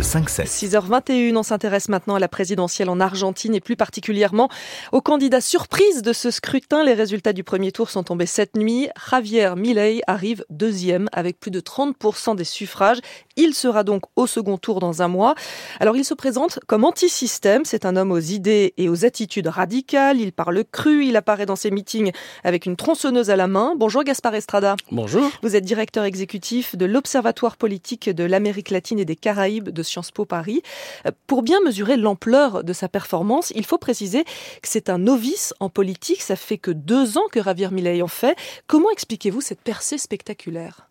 6h21, 0.00 1.36
on 1.36 1.42
s'intéresse 1.42 1.88
maintenant 1.88 2.14
à 2.14 2.18
la 2.18 2.28
présidentielle 2.28 2.88
en 2.88 3.00
Argentine 3.00 3.54
et 3.54 3.60
plus 3.60 3.76
particulièrement 3.76 4.48
aux 4.92 5.00
candidats 5.00 5.40
surprise 5.40 6.02
de 6.02 6.12
ce 6.12 6.30
scrutin. 6.30 6.84
Les 6.84 6.94
résultats 6.94 7.32
du 7.32 7.44
premier 7.44 7.72
tour 7.72 7.90
sont 7.90 8.02
tombés 8.02 8.26
cette 8.26 8.56
nuit. 8.56 8.88
Javier 9.10 9.54
Milei 9.56 10.00
arrive 10.06 10.44
deuxième 10.48 11.08
avec 11.12 11.38
plus 11.38 11.50
de 11.50 11.60
30% 11.60 12.34
des 12.36 12.44
suffrages. 12.44 12.98
Il 13.36 13.54
sera 13.54 13.84
donc 13.84 14.02
au 14.16 14.26
second 14.26 14.58
tour 14.58 14.80
dans 14.80 15.02
un 15.02 15.08
mois. 15.08 15.34
Alors 15.80 15.96
il 15.96 16.04
se 16.04 16.14
présente 16.14 16.58
comme 16.66 16.84
anti-système. 16.84 17.64
C'est 17.64 17.84
un 17.84 17.96
homme 17.96 18.12
aux 18.12 18.18
idées 18.18 18.74
et 18.76 18.88
aux 18.88 19.04
attitudes 19.04 19.48
radicales. 19.48 20.20
Il 20.20 20.32
parle 20.32 20.64
cru. 20.64 21.04
Il 21.04 21.16
apparaît 21.16 21.46
dans 21.46 21.56
ses 21.56 21.70
meetings 21.70 22.12
avec 22.44 22.66
une 22.66 22.76
tronçonneuse 22.76 23.30
à 23.30 23.36
la 23.36 23.46
main. 23.46 23.74
Bonjour 23.76 24.04
Gaspard 24.04 24.34
Estrada. 24.34 24.76
Bonjour. 24.90 25.30
Vous 25.42 25.56
êtes 25.56 25.64
directeur 25.64 26.04
exécutif 26.04 26.76
de 26.76 26.86
l'Observatoire 26.86 27.56
politique 27.56 28.08
de 28.08 28.24
l'Amérique 28.24 28.70
latine 28.70 28.98
et 28.98 29.04
des 29.04 29.16
Caraïbes 29.16 29.70
de 29.70 29.82
Sciences 29.90 30.10
Po 30.10 30.24
Paris. 30.24 30.62
Euh, 31.06 31.10
pour 31.26 31.42
bien 31.42 31.60
mesurer 31.60 31.96
l'ampleur 31.96 32.64
de 32.64 32.72
sa 32.72 32.88
performance, 32.88 33.52
il 33.54 33.64
faut 33.64 33.78
préciser 33.78 34.24
que 34.24 34.68
c'est 34.68 34.88
un 34.88 34.98
novice 34.98 35.52
en 35.60 35.68
politique. 35.68 36.22
Ça 36.22 36.36
fait 36.36 36.58
que 36.58 36.70
deux 36.70 37.18
ans 37.18 37.28
que 37.30 37.42
Javier 37.42 37.70
Milei 37.70 38.02
en 38.02 38.08
fait. 38.08 38.36
Comment 38.66 38.90
expliquez-vous 38.90 39.40
cette 39.40 39.60
percée 39.60 39.98
spectaculaire? 39.98 40.86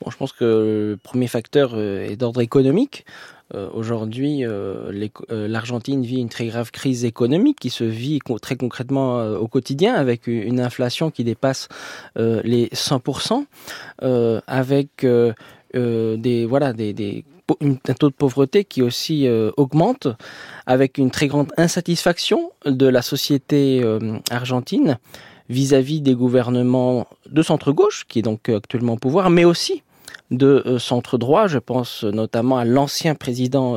Bon, 0.00 0.10
je 0.10 0.16
pense 0.16 0.32
que 0.32 0.44
le 0.92 0.98
premier 1.02 1.26
facteur 1.26 1.72
euh, 1.74 2.06
est 2.06 2.16
d'ordre 2.16 2.40
économique. 2.40 3.06
Euh, 3.54 3.70
aujourd'hui, 3.72 4.42
l'Argentine 5.30 6.02
vit 6.02 6.18
une 6.18 6.28
très 6.28 6.46
grave 6.46 6.72
crise 6.72 7.04
économique 7.04 7.58
qui 7.60 7.70
se 7.70 7.84
vit 7.84 8.18
très 8.42 8.56
concrètement 8.56 9.24
au 9.24 9.46
quotidien 9.46 9.94
avec 9.94 10.26
une 10.26 10.60
inflation 10.60 11.12
qui 11.12 11.22
dépasse 11.22 11.68
les 12.16 12.68
100%, 12.74 13.44
avec 14.48 15.06
des, 15.74 16.46
voilà, 16.46 16.72
des, 16.72 16.92
des 16.92 17.24
un 17.60 17.94
taux 17.94 18.10
de 18.10 18.14
pauvreté 18.14 18.64
qui 18.64 18.82
aussi 18.82 19.26
euh, 19.26 19.50
augmente, 19.56 20.08
avec 20.66 20.98
une 20.98 21.10
très 21.10 21.28
grande 21.28 21.52
insatisfaction 21.56 22.50
de 22.64 22.86
la 22.86 23.02
société 23.02 23.80
euh, 23.82 24.18
argentine 24.30 24.98
vis-à-vis 25.48 26.00
des 26.00 26.14
gouvernements 26.14 27.06
de 27.30 27.42
centre-gauche, 27.42 28.04
qui 28.08 28.18
est 28.18 28.22
donc 28.22 28.48
actuellement 28.48 28.94
au 28.94 28.98
pouvoir, 28.98 29.30
mais 29.30 29.44
aussi 29.44 29.82
de 30.32 30.64
euh, 30.66 30.78
centre-droit. 30.78 31.46
Je 31.46 31.58
pense 31.58 32.02
notamment 32.02 32.58
à 32.58 32.64
l'ancien 32.64 33.14
président 33.14 33.76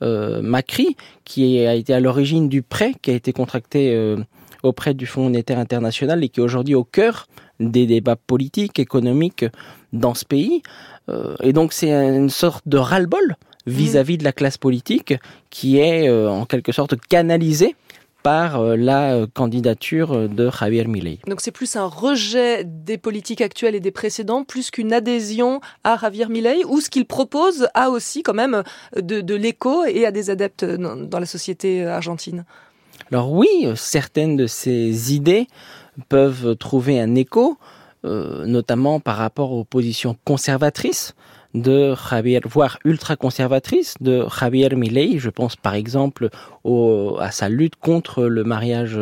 Macri, 0.00 0.96
qui 1.24 1.60
a 1.66 1.74
été 1.74 1.94
à 1.94 2.00
l'origine 2.00 2.48
du 2.48 2.62
prêt 2.62 2.94
qui 3.00 3.10
a 3.10 3.14
été 3.14 3.32
contracté 3.32 4.16
auprès 4.62 4.94
du 4.94 5.06
Fonds 5.06 5.24
monétaire 5.24 5.58
international 5.58 6.22
et 6.22 6.28
qui 6.28 6.40
est 6.40 6.42
aujourd'hui 6.42 6.74
au 6.74 6.84
cœur 6.84 7.26
des 7.70 7.86
débats 7.86 8.16
politiques, 8.16 8.78
économiques 8.78 9.44
dans 9.92 10.14
ce 10.14 10.24
pays. 10.24 10.62
Euh, 11.08 11.34
et 11.42 11.52
donc 11.52 11.72
c'est 11.72 11.90
une 11.92 12.30
sorte 12.30 12.66
de 12.66 12.78
ras-le-bol 12.78 13.36
vis-à-vis 13.66 14.18
de 14.18 14.24
la 14.24 14.32
classe 14.32 14.58
politique 14.58 15.14
qui 15.50 15.78
est 15.78 16.08
euh, 16.08 16.28
en 16.28 16.44
quelque 16.44 16.72
sorte 16.72 16.96
canalisée 17.08 17.76
par 18.22 18.58
euh, 18.58 18.76
la 18.76 19.26
candidature 19.34 20.28
de 20.28 20.50
Javier 20.50 20.84
Milei. 20.86 21.18
Donc 21.26 21.40
c'est 21.42 21.50
plus 21.50 21.76
un 21.76 21.86
rejet 21.86 22.64
des 22.64 22.96
politiques 22.96 23.42
actuelles 23.42 23.74
et 23.74 23.80
des 23.80 23.90
précédents, 23.90 24.44
plus 24.44 24.70
qu'une 24.70 24.92
adhésion 24.92 25.60
à 25.84 25.98
Javier 25.98 26.26
Milei, 26.28 26.64
ou 26.66 26.80
ce 26.80 26.88
qu'il 26.88 27.04
propose 27.04 27.68
a 27.74 27.90
aussi 27.90 28.22
quand 28.22 28.34
même 28.34 28.62
de, 28.96 29.20
de 29.20 29.34
l'écho 29.34 29.84
et 29.84 30.06
a 30.06 30.10
des 30.10 30.30
adeptes 30.30 30.64
dans 30.64 31.18
la 31.18 31.26
société 31.26 31.84
argentine? 31.84 32.44
Alors 33.12 33.30
oui, 33.30 33.68
certaines 33.76 34.36
de 34.36 34.46
ces 34.46 35.14
idées 35.14 35.46
peuvent 36.08 36.56
trouver 36.56 37.00
un 37.00 37.14
écho. 37.14 37.58
Euh, 38.04 38.44
notamment 38.44 39.00
par 39.00 39.16
rapport 39.16 39.52
aux 39.52 39.64
positions 39.64 40.14
conservatrices 40.24 41.14
de 41.54 41.94
Javier, 42.10 42.40
voire 42.44 42.78
ultra-conservatrices 42.84 43.94
de 44.00 44.26
Javier 44.38 44.70
Milei. 44.74 45.18
Je 45.18 45.30
pense 45.30 45.56
par 45.56 45.74
exemple 45.74 46.28
à 47.20 47.30
sa 47.30 47.48
lutte 47.48 47.76
contre 47.76 48.24
le 48.24 48.44
mariage 48.44 48.98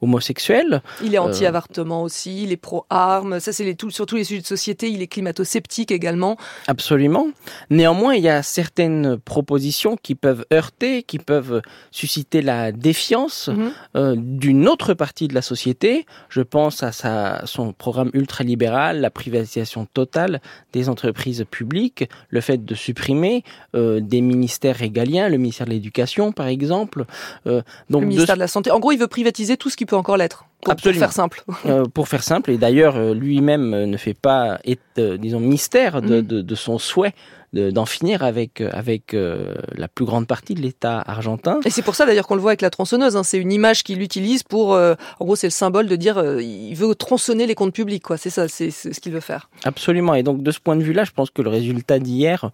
homosexuel. 0.00 0.82
Il 1.02 1.14
est 1.14 1.18
euh, 1.18 1.22
anti-avortement 1.22 2.02
aussi, 2.02 2.44
il 2.44 2.52
est 2.52 2.56
pro-armes, 2.56 3.40
ça 3.40 3.52
c'est 3.52 3.74
tout, 3.74 3.90
surtout 3.90 4.16
les 4.16 4.24
sujets 4.24 4.42
de 4.42 4.46
société, 4.46 4.90
il 4.90 5.02
est 5.02 5.06
climato-sceptique 5.06 5.90
également. 5.90 6.36
Absolument. 6.66 7.28
Néanmoins, 7.70 8.14
il 8.14 8.22
y 8.22 8.28
a 8.28 8.42
certaines 8.42 9.18
propositions 9.18 9.96
qui 9.96 10.14
peuvent 10.14 10.44
heurter, 10.52 11.02
qui 11.02 11.18
peuvent 11.18 11.62
susciter 11.90 12.42
la 12.42 12.72
défiance 12.72 13.48
mhm. 13.48 13.72
euh, 13.96 14.14
d'une 14.18 14.68
autre 14.68 14.94
partie 14.94 15.28
de 15.28 15.34
la 15.34 15.42
société. 15.42 16.06
Je 16.28 16.42
pense 16.42 16.82
à 16.82 16.92
sa, 16.92 17.46
son 17.46 17.72
programme 17.72 18.10
ultralibéral, 18.12 19.00
la 19.00 19.10
privatisation 19.10 19.86
totale 19.86 20.40
des 20.72 20.88
entreprises 20.88 21.44
publiques, 21.50 21.95
le 22.28 22.40
fait 22.40 22.64
de 22.64 22.74
supprimer 22.74 23.44
euh, 23.74 24.00
des 24.00 24.20
ministères 24.20 24.76
régaliens, 24.76 25.28
le 25.28 25.38
ministère 25.38 25.66
de 25.66 25.72
l'Éducation 25.72 26.32
par 26.32 26.46
exemple, 26.46 27.04
euh, 27.46 27.62
donc 27.90 28.02
le 28.02 28.08
ministère 28.08 28.36
de... 28.36 28.40
la 28.40 28.48
Santé. 28.48 28.70
En 28.70 28.80
gros, 28.80 28.92
il 28.92 28.98
veut 28.98 29.08
privatiser 29.08 29.56
tout 29.56 29.70
ce 29.70 29.76
qui 29.76 29.86
peut 29.86 29.96
encore 29.96 30.16
l'être. 30.16 30.44
Pour, 30.74 30.92
faire 30.92 31.12
simple. 31.12 31.42
Euh, 31.66 31.84
pour 31.84 32.08
faire 32.08 32.22
simple, 32.22 32.50
et 32.50 32.58
d'ailleurs 32.58 32.96
euh, 32.96 33.14
lui-même 33.14 33.84
ne 33.84 33.96
fait 33.96 34.14
pas, 34.14 34.58
disons, 34.96 35.40
mystère 35.40 36.02
de, 36.02 36.20
mm. 36.20 36.42
de, 36.42 36.54
son 36.54 36.78
souhait 36.78 37.14
d'en 37.52 37.86
finir 37.86 38.22
avec 38.22 38.60
avec 38.60 39.14
la 39.14 39.88
plus 39.88 40.04
grande 40.04 40.26
partie 40.26 40.54
de 40.54 40.60
l'État 40.60 41.02
argentin. 41.06 41.60
Et 41.64 41.70
c'est 41.70 41.82
pour 41.82 41.94
ça 41.94 42.04
d'ailleurs 42.04 42.26
qu'on 42.26 42.34
le 42.34 42.40
voit 42.40 42.50
avec 42.50 42.60
la 42.60 42.68
tronçonneuse. 42.68 43.16
Hein. 43.16 43.22
C'est 43.22 43.38
une 43.38 43.52
image 43.52 43.82
qu'il 43.82 44.02
utilise 44.02 44.42
pour, 44.42 44.72
en 44.72 44.96
gros, 45.24 45.36
c'est 45.36 45.46
le 45.46 45.52
symbole 45.52 45.86
de 45.86 45.96
dire, 45.96 46.22
il 46.38 46.74
veut 46.74 46.94
tronçonner 46.94 47.46
les 47.46 47.54
comptes 47.54 47.72
publics. 47.72 48.02
Quoi. 48.02 48.18
C'est 48.18 48.30
ça, 48.30 48.46
c'est 48.48 48.70
ce 48.70 49.00
qu'il 49.00 49.12
veut 49.12 49.20
faire. 49.20 49.48
Absolument. 49.64 50.14
Et 50.14 50.22
donc 50.22 50.42
de 50.42 50.50
ce 50.50 50.60
point 50.60 50.76
de 50.76 50.82
vue-là, 50.82 51.04
je 51.04 51.12
pense 51.12 51.30
que 51.30 51.40
le 51.40 51.48
résultat 51.48 51.98
d'hier 51.98 52.50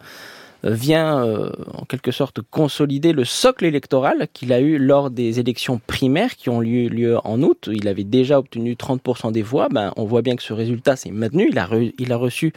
vient 0.64 1.24
euh, 1.24 1.50
en 1.74 1.84
quelque 1.84 2.10
sorte 2.10 2.40
consolider 2.40 3.12
le 3.12 3.24
socle 3.24 3.64
électoral 3.64 4.28
qu'il 4.32 4.52
a 4.52 4.60
eu 4.60 4.78
lors 4.78 5.10
des 5.10 5.40
élections 5.40 5.80
primaires 5.86 6.36
qui 6.36 6.48
ont 6.50 6.62
eu 6.62 6.88
lieu 6.88 7.18
en 7.24 7.42
août. 7.42 7.68
Il 7.72 7.88
avait 7.88 8.04
déjà 8.04 8.38
obtenu 8.38 8.74
30% 8.74 9.32
des 9.32 9.42
voix. 9.42 9.68
Ben, 9.68 9.92
on 9.96 10.04
voit 10.04 10.22
bien 10.22 10.36
que 10.36 10.42
ce 10.42 10.52
résultat 10.52 10.96
s'est 10.96 11.10
maintenu. 11.10 11.48
Il 11.50 11.58
a, 11.58 11.68
il 11.98 12.12
a 12.12 12.16
reçu 12.16 12.52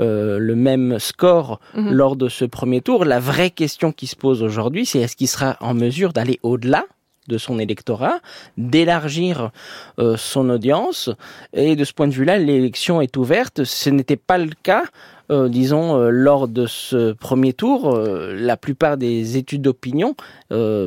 euh, 0.00 0.38
le 0.38 0.56
même 0.56 0.98
score 0.98 1.60
mhm. 1.74 1.92
lors 1.92 2.16
de 2.16 2.28
ce 2.28 2.44
premier 2.44 2.80
tour. 2.80 3.04
La 3.04 3.20
vraie 3.20 3.50
question 3.50 3.92
qui 3.92 4.06
se 4.06 4.16
pose 4.16 4.42
aujourd'hui, 4.42 4.86
c'est 4.86 5.00
est-ce 5.00 5.16
qu'il 5.16 5.28
sera 5.28 5.56
en 5.60 5.74
mesure 5.74 6.12
d'aller 6.12 6.38
au-delà 6.42 6.84
de 7.28 7.38
son 7.38 7.58
électorat, 7.60 8.18
d'élargir 8.56 9.50
euh, 9.98 10.16
son 10.16 10.48
audience? 10.48 11.10
Et 11.52 11.76
de 11.76 11.84
ce 11.84 11.92
point 11.92 12.08
de 12.08 12.12
vue-là, 12.12 12.38
l'élection 12.38 13.00
est 13.00 13.16
ouverte. 13.16 13.64
Ce 13.64 13.90
n'était 13.90 14.16
pas 14.16 14.38
le 14.38 14.50
cas 14.62 14.84
euh, 15.32 15.48
disons, 15.48 15.96
euh, 15.96 16.10
lors 16.10 16.46
de 16.46 16.66
ce 16.66 17.12
premier 17.12 17.54
tour, 17.54 17.94
euh, 17.94 18.34
la 18.36 18.58
plupart 18.58 18.98
des 18.98 19.38
études 19.38 19.62
d'opinion 19.62 20.14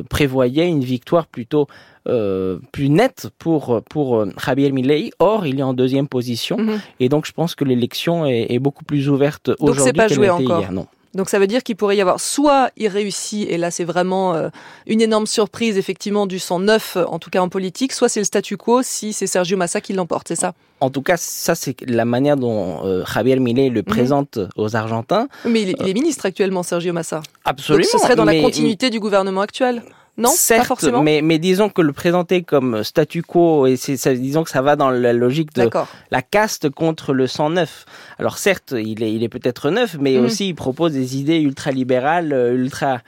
prévoyaient 0.08 0.68
une 0.68 0.84
victoire 0.84 1.26
plutôt 1.26 1.66
plus 2.04 2.88
nette 2.88 3.30
pour 3.38 3.82
pour 3.90 4.24
Javier 4.38 4.70
Milei. 4.70 5.10
Or, 5.18 5.44
il 5.44 5.58
est 5.58 5.64
en 5.64 5.74
deuxième 5.74 6.06
position, 6.06 6.56
mhm. 6.56 6.78
et 7.00 7.08
donc 7.08 7.26
je 7.26 7.32
pense 7.32 7.56
que 7.56 7.64
l'élection 7.64 8.26
est, 8.26 8.58
beaucoup 8.60 8.84
plus 8.84 9.08
ouverte 9.08 9.50
aujourd'hui 9.58 9.92
qu'elle 9.92 10.12
était 10.12 10.44
hier. 10.44 10.70
Non. 10.70 10.86
Donc 11.16 11.30
ça 11.30 11.38
veut 11.38 11.46
dire 11.46 11.62
qu'il 11.62 11.76
pourrait 11.76 11.96
y 11.96 12.00
avoir 12.00 12.20
soit 12.20 12.70
il 12.76 12.88
réussit, 12.88 13.48
et 13.50 13.56
là 13.56 13.70
c'est 13.70 13.84
vraiment 13.84 14.34
euh, 14.34 14.50
une 14.86 15.00
énorme 15.00 15.26
surprise 15.26 15.78
effectivement 15.78 16.26
du 16.26 16.38
109, 16.38 16.98
en 17.08 17.18
tout 17.18 17.30
cas 17.30 17.40
en 17.40 17.48
politique, 17.48 17.92
soit 17.92 18.08
c'est 18.08 18.20
le 18.20 18.24
statu 18.24 18.56
quo 18.56 18.82
si 18.82 19.12
c'est 19.12 19.26
Sergio 19.26 19.56
Massa 19.56 19.80
qui 19.80 19.94
l'emporte, 19.94 20.28
c'est 20.28 20.36
ça? 20.36 20.52
En 20.80 20.90
tout 20.90 21.00
cas, 21.00 21.16
ça 21.16 21.54
c'est 21.54 21.80
la 21.88 22.04
manière 22.04 22.36
dont 22.36 22.84
euh, 22.84 23.02
Javier 23.06 23.36
Milei 23.36 23.70
le 23.70 23.80
mhm. 23.80 23.84
présente 23.84 24.38
aux 24.56 24.76
Argentins. 24.76 25.28
Mais 25.46 25.62
il 25.62 25.70
est, 25.70 25.94
ministre 25.94 26.26
actuellement, 26.26 26.62
Sergio 26.62 26.92
Massa. 26.92 27.22
Absolument. 27.46 27.82
Donc 27.82 27.90
ce 27.90 27.98
serait 27.98 28.16
dans 28.16 28.26
la 28.26 28.38
continuité 28.40 28.90
du 28.90 29.00
gouvernement 29.00 29.40
actuel 29.40 29.82
non, 30.18 30.30
Certes, 30.30 30.60
pas 30.60 30.66
forcément. 30.66 31.02
Mais, 31.02 31.20
mais 31.22 31.38
disons 31.38 31.68
que 31.68 31.82
le 31.82 31.92
présenter 31.92 32.42
comme 32.42 32.82
statu 32.84 33.22
quo, 33.22 33.66
et 33.66 33.76
c'est, 33.76 33.96
disons 34.14 34.44
que 34.44 34.50
ça 34.50 34.62
va 34.62 34.76
dans 34.76 34.90
la 34.90 35.12
logique 35.12 35.54
de 35.54 35.68
la 36.10 36.22
caste 36.22 36.70
contre 36.70 37.12
le 37.12 37.26
109. 37.26 37.84
Alors 38.18 38.38
certes, 38.38 38.74
il 38.76 39.02
est, 39.02 39.12
il 39.12 39.22
est 39.22 39.28
peut-être 39.28 39.70
neuf, 39.70 39.96
mais 40.00 40.16
mhm. 40.16 40.24
aussi 40.24 40.48
il 40.48 40.54
propose 40.54 40.92
des 40.92 41.18
idées 41.18 41.40
ultra-libérales, 41.40 42.32
euh, 42.32 42.54
ultra 42.54 43.00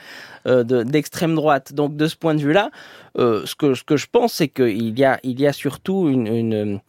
euh, 0.46 0.64
d'extrême 0.64 1.34
droite. 1.34 1.72
Donc 1.72 1.96
de 1.96 2.06
ce 2.06 2.16
point 2.16 2.34
de 2.34 2.40
vue-là, 2.40 2.70
euh, 3.18 3.42
ce, 3.46 3.54
que, 3.54 3.74
ce 3.74 3.84
que 3.84 3.96
je 3.96 4.06
pense, 4.10 4.34
c'est 4.34 4.48
qu'il 4.48 4.98
y 4.98 5.04
a, 5.04 5.18
il 5.22 5.40
y 5.40 5.46
a 5.46 5.52
surtout 5.52 6.08
une, 6.08 6.26
une, 6.26 6.80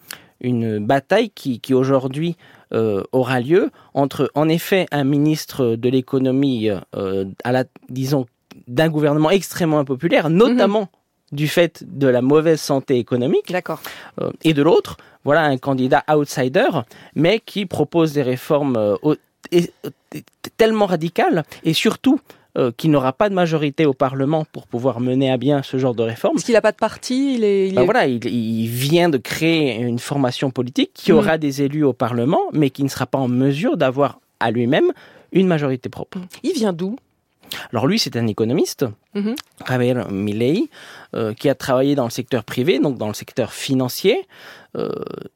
une 0.41 0.85
bataille 0.85 1.29
qui, 1.29 1.59
qui 1.59 1.73
aujourd'hui 1.73 2.35
euh, 2.71 3.03
aura 3.11 3.39
lieu 3.39 3.71
entre 3.95 4.31
en 4.35 4.47
effet 4.47 4.85
un 4.91 5.03
ministre 5.03 5.75
de 5.75 5.89
l'économie 5.89 6.69
euh, 6.95 7.25
à 7.43 7.51
la 7.51 7.63
disons 7.89 8.27
d'un 8.67 8.89
gouvernement 8.89 9.29
extrêmement 9.29 9.79
impopulaire, 9.79 10.29
notamment 10.29 10.81
mhm. 10.81 11.37
du 11.37 11.47
fait 11.47 11.83
de 11.87 12.07
la 12.07 12.21
mauvaise 12.21 12.61
santé 12.61 12.97
économique. 12.97 13.51
D'accord. 13.51 13.81
Euh, 14.21 14.31
et 14.43 14.53
de 14.53 14.61
l'autre, 14.61 14.97
voilà 15.23 15.43
un 15.43 15.57
candidat 15.57 16.03
outsider, 16.13 16.69
mais 17.15 17.39
qui 17.39 17.65
propose 17.65 18.13
des 18.13 18.23
réformes 18.23 18.77
euh, 18.77 19.15
tellement 20.57 20.85
radicales 20.85 21.43
et 21.63 21.73
surtout 21.73 22.19
euh, 22.57 22.71
qu'il 22.75 22.89
n'aura 22.89 23.13
pas 23.13 23.29
de 23.29 23.35
majorité 23.35 23.85
au 23.85 23.93
Parlement 23.93 24.43
pour 24.51 24.65
pouvoir 24.65 24.99
mener 24.99 25.31
à 25.31 25.37
bien 25.37 25.61
ce 25.61 25.77
genre 25.77 25.93
de 25.93 26.01
réforme. 26.01 26.35
Parce 26.35 26.45
qu'il 26.45 26.55
n'a 26.55 26.61
pas 26.61 26.71
de 26.71 26.77
parti, 26.77 27.35
il 27.35 27.43
est... 27.43 27.67
Il 27.69 27.75
ben 27.75 27.83
voilà, 27.83 28.07
il, 28.07 28.67
vient 28.67 29.07
de 29.07 29.17
créer 29.17 29.79
une 29.79 29.99
formation 29.99 30.49
politique 30.49 30.89
qui 30.95 31.11
aura 31.11 31.37
des 31.37 31.61
élus 31.61 31.83
au 31.83 31.93
Parlement, 31.93 32.41
mais 32.51 32.71
qui 32.71 32.83
ne 32.83 32.89
sera 32.89 33.05
pas 33.05 33.19
en 33.19 33.27
mesure 33.27 33.77
d'avoir 33.77 34.19
à 34.39 34.49
lui-même 34.49 34.91
une 35.31 35.45
majorité 35.45 35.89
propre. 35.89 36.17
Il 36.41 36.53
vient 36.53 36.73
d'où? 36.73 36.95
Alors 37.71 37.87
lui, 37.87 37.99
c'est 37.99 38.15
un 38.15 38.27
économiste, 38.27 38.85
mm 39.13 39.33
Javier 39.67 39.95
Milei, 40.09 40.69
euh, 41.15 41.33
qui 41.33 41.49
a 41.49 41.55
travaillé 41.55 41.95
dans 41.95 42.05
le 42.05 42.09
secteur 42.09 42.43
privé, 42.43 42.79
donc 42.79 42.97
dans 42.97 43.07
le 43.07 43.13
secteur 43.13 43.51
financier. 43.51 44.27
Euh, 44.77 44.89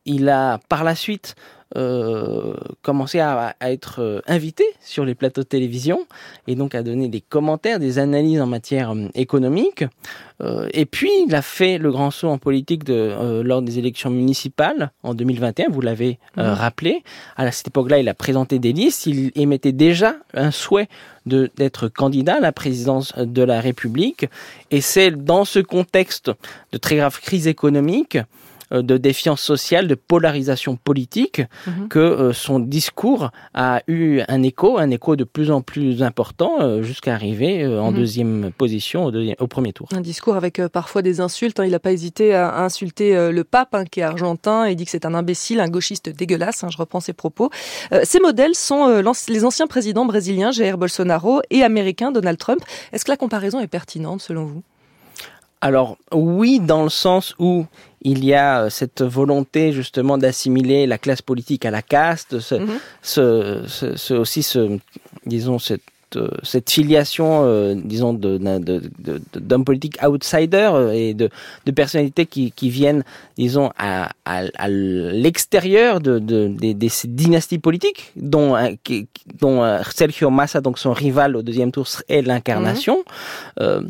il 0.06 0.30
a 0.30 0.60
par 0.70 0.84
la 0.84 0.96
suite 0.96 1.36
euh, 1.76 2.54
commencé 2.82 3.20
à, 3.20 3.56
être 3.62 4.00
euh, 4.00 4.22
invité 4.28 4.64
sur 4.82 5.06
les 5.06 5.16
plateaux 5.16 5.42
de 5.42 5.48
télévision 5.48 6.06
et 6.48 6.56
donc 6.56 6.76
à 6.76 6.84
donner 6.84 7.08
des 7.08 7.22
commentaires, 7.22 7.80
des 7.80 8.00
analyses 8.00 8.42
en 8.42 8.46
matière 8.46 8.94
euh, 8.94 9.08
économique. 9.16 9.84
et 10.74 10.86
puis 10.86 11.10
il 11.26 11.34
a 11.34 11.42
fait 11.42 11.78
le 11.78 11.90
grand 11.90 12.12
saut 12.12 12.28
en 12.28 12.38
politique 12.38 12.84
de, 12.84 13.42
lors 13.44 13.62
des 13.62 13.80
élections 13.80 14.10
municipales 14.10 14.92
en 15.02 15.14
2021, 15.14 15.70
vous 15.70 15.80
l'avez 15.80 16.20
mhm. 16.36 16.44
rappelé. 16.44 17.04
À 17.38 17.50
cette 17.52 17.70
époque-là, 17.70 18.00
il 18.00 18.10
a 18.10 18.14
présenté 18.14 18.60
des 18.60 18.74
listes, 18.74 19.06
il 19.06 19.32
émettait 19.36 19.72
déjà 19.72 20.16
un 20.34 20.52
souhait 20.52 20.90
d'être 21.26 21.88
candidat 21.88 22.36
à 22.36 22.40
la 22.40 22.52
présidence 22.52 23.14
de 23.18 23.42
la 23.44 23.62
République. 23.62 24.26
Et 24.72 24.82
c'est 24.82 25.12
dans 25.12 25.46
ce 25.46 25.60
contexte 25.60 26.32
de 26.72 26.78
très 26.78 26.98
grave 26.98 27.20
crise 27.22 27.48
économique 27.48 28.18
euh, 28.18 28.22
de 28.82 28.98
défiance 28.98 29.42
sociale, 29.42 29.88
de 29.88 29.96
polarisation 29.96 30.76
politique, 30.76 31.42
mhm. 31.68 31.88
que 31.90 32.00
euh, 32.00 32.34
son 32.34 32.60
discours 32.60 33.32
a 33.54 33.82
eu 33.88 34.22
un 34.28 34.44
écho, 34.44 34.78
un 34.78 34.90
écho 34.90 35.16
de 35.16 35.24
plus 35.24 35.52
en 35.52 35.62
plus 35.62 36.02
important, 36.04 36.62
euh, 36.62 36.82
jusqu'à 36.82 37.14
arriver 37.14 37.66
en 37.66 37.92
mhm. 37.92 37.98
deuxième 37.98 38.52
position 38.58 39.12
au, 39.40 39.48
premier 39.48 39.74
tour. 39.74 39.88
Un 39.92 40.02
discours 40.02 40.36
avec 40.36 40.62
parfois 40.68 41.02
des 41.02 41.20
insultes. 41.22 41.60
Hein. 41.60 41.66
Il 41.66 41.72
n'a 41.72 41.80
pas 41.80 41.92
hésité 41.92 42.34
à 42.34 42.64
insulter 42.64 43.32
le 43.32 43.44
pape, 43.44 43.76
hein, 43.76 43.86
qui 43.86 44.00
est 44.00 44.04
argentin, 44.04 44.66
et 44.66 44.76
dit 44.76 44.86
que 44.86 44.92
c'est 44.92 45.06
un 45.06 45.14
imbécile, 45.14 45.60
un 45.60 45.70
gauchiste 45.70 46.10
dégueulasse. 46.10 46.64
Hein, 46.64 46.70
je 46.72 46.78
reprends 46.78 47.00
ses 47.00 47.14
propos. 47.14 47.50
ces 48.04 48.20
modèles 48.20 48.56
sont 48.56 49.04
les 49.28 49.46
anciens 49.46 49.68
présidents 49.68 50.06
brésiliens, 50.06 50.52
Jair 50.52 50.78
Bolsonaro, 50.78 51.42
et 51.50 51.64
américains, 51.64 52.12
Donald 52.12 52.38
Trump. 52.38 52.62
Est-ce 52.92 53.06
que 53.06 53.12
la 53.12 53.18
comparaison 53.18 53.60
est 53.60 53.68
pertinente 53.68 54.22
selon 54.22 54.46
vous? 54.46 54.64
Alors 55.64 55.98
oui, 56.12 56.60
dans 56.60 56.84
le 56.84 56.90
sens 56.90 57.36
où 57.40 57.66
il 58.02 58.26
y 58.26 58.34
a 58.34 58.64
euh, 58.64 58.70
cette 58.70 59.02
volonté 59.02 59.72
justement 59.72 60.18
d'assimiler 60.18 60.86
la 60.86 60.98
classe 60.98 61.22
politique 61.22 61.66
à 61.66 61.72
la 61.72 61.82
caste, 61.82 62.40
ce, 62.40 62.56
mhm. 62.56 62.80
ce, 63.02 64.14
aussi 64.14 64.44
ce, 64.44 64.78
disons 65.26 65.60
cette 65.60 65.82
euh, 66.18 66.28
cette 66.44 66.70
filiation, 66.70 67.44
euh, 67.46 67.74
disons, 67.76 68.14
d'hommes 68.14 69.66
politiques 69.66 69.98
outsiders 70.06 70.92
et 70.92 71.16
de, 71.16 71.30
de 71.66 71.72
personnalités 71.72 72.28
qui, 72.28 72.52
qui 72.52 72.70
viennent, 72.70 73.04
disons, 73.36 73.72
à, 73.80 74.12
à, 74.26 74.68
l'extérieur 74.68 76.02
de, 76.02 76.20
de, 76.20 76.50
des, 76.50 76.92
dynasties 77.06 77.58
politiques, 77.58 78.12
dont, 78.16 78.56
dont 79.40 79.80
Sergio 79.92 80.30
Massa, 80.30 80.62
donc 80.62 80.78
son 80.78 80.94
rival 80.94 81.36
au 81.36 81.42
deuxième 81.42 81.72
tour, 81.72 81.88
est 82.10 82.22
l'incarnation. 82.22 83.04
Mhm. 83.60 83.90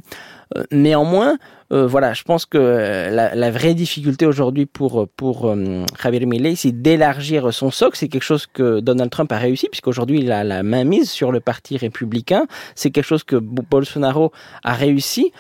néanmoins, 0.72 1.38
euh, 1.74 1.88
voilà, 1.88 2.14
je 2.14 2.24
pense 2.24 2.46
que 2.46 2.58
euh, 2.60 3.10
la, 3.10 3.52
vraie 3.52 3.74
difficulté 3.74 4.26
aujourd'hui 4.26 4.66
pour 4.66 5.08
pour 5.18 5.50
euh, 5.50 5.84
Javier 6.02 6.26
Milei, 6.26 6.56
c'est 6.56 6.72
d'élargir 6.72 7.52
son 7.52 7.72
socle. 7.72 7.98
C'est 7.98 8.10
quelque 8.10 8.24
chose 8.24 8.46
que 8.46 8.80
Donald 8.80 9.10
Trump 9.10 9.32
a 9.32 9.38
réussi, 9.38 9.70
puisqu'aujourd'hui 9.70 10.20
il 10.20 10.32
a 10.32 10.44
la 10.44 10.62
main 10.62 10.84
mise 10.84 11.10
sur 11.10 11.32
le 11.32 11.40
parti 11.40 11.78
républicain. 11.78 12.46
C'est 12.76 12.92
quelque 12.92 13.06
chose 13.06 13.24
que 13.24 13.36
Bolsonaro 13.36 14.32
a 14.64 14.74
réussi, 14.74 15.32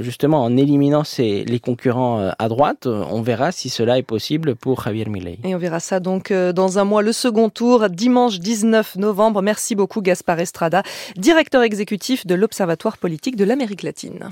justement 0.00 0.44
en 0.44 0.56
éliminant 0.56 1.04
ses, 1.04 1.44
les 1.44 1.60
concurrents 1.60 2.30
à 2.38 2.48
droite. 2.48 2.86
On 2.86 3.22
verra 3.22 3.52
si 3.52 3.68
cela 3.68 3.98
est 3.98 4.02
possible 4.02 4.54
pour 4.54 4.82
Javier 4.82 5.06
Milei. 5.06 5.38
Et 5.44 5.54
on 5.54 5.58
verra 5.58 5.80
ça 5.80 6.00
donc 6.00 6.32
dans 6.32 6.78
un 6.78 6.84
mois, 6.84 7.02
le 7.02 7.12
second 7.12 7.48
tour, 7.48 7.88
dimanche 7.88 8.38
19 8.38 8.96
novembre. 8.96 9.42
Merci 9.42 9.74
beaucoup 9.74 10.02
Gaspard 10.02 10.40
Estrada, 10.40 10.82
directeur 11.16 11.62
exécutif 11.62 12.26
de 12.26 12.34
l'Observatoire 12.34 12.98
politique 12.98 13.36
de 13.36 13.44
l'Amérique 13.44 13.82
latine. 13.82 14.18